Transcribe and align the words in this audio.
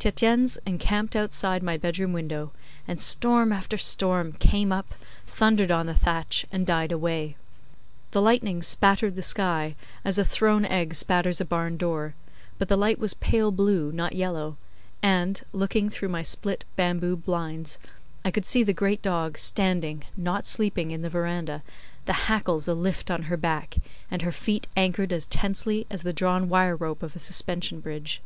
Tietjens 0.00 0.56
encamped 0.64 1.14
outside 1.14 1.62
my 1.62 1.76
bedroom 1.76 2.14
window, 2.14 2.50
and 2.88 2.98
storm 2.98 3.52
after 3.52 3.76
storm 3.76 4.32
came 4.32 4.72
up, 4.72 4.94
thundered 5.26 5.70
on 5.70 5.84
the 5.84 5.92
thatch, 5.92 6.46
and 6.50 6.64
died 6.66 6.90
away. 6.92 7.36
The 8.12 8.22
lightning 8.22 8.62
spattered 8.62 9.16
the 9.16 9.20
sky 9.20 9.76
as 10.02 10.16
a 10.16 10.24
thrown 10.24 10.64
egg 10.64 10.94
spatters 10.94 11.42
a 11.42 11.44
barn 11.44 11.76
door, 11.76 12.14
but 12.56 12.68
the 12.68 12.76
light 12.78 12.98
was 12.98 13.12
pale 13.12 13.50
blue, 13.50 13.92
not 13.92 14.14
yellow; 14.14 14.56
and, 15.02 15.42
looking 15.52 15.90
through 15.90 16.08
my 16.08 16.22
split 16.22 16.64
bamboo 16.76 17.14
blinds, 17.14 17.78
I 18.24 18.30
could 18.30 18.46
see 18.46 18.62
the 18.62 18.72
great 18.72 19.02
dog 19.02 19.36
standing, 19.36 20.04
not 20.16 20.46
sleeping, 20.46 20.90
in 20.90 21.02
the 21.02 21.10
verandah, 21.10 21.62
the 22.06 22.14
hackles 22.32 22.64
alift 22.64 23.12
on 23.12 23.24
her 23.24 23.36
back 23.36 23.76
and 24.10 24.22
her 24.22 24.32
feet 24.32 24.68
anchored 24.74 25.12
as 25.12 25.26
tensely 25.26 25.86
as 25.90 26.00
the 26.02 26.14
drawn 26.14 26.48
wire 26.48 26.76
rope 26.76 27.02
of 27.02 27.14
a 27.14 27.18
suspension 27.18 27.80
bridge. 27.80 28.22